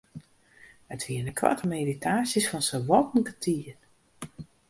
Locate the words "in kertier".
3.17-3.77